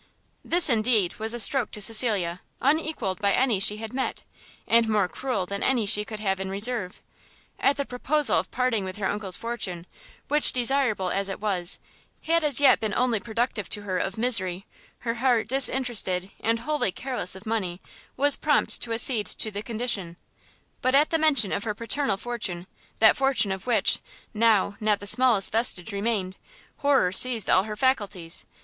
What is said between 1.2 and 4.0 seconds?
a stroke to Cecilia unequalled by any she had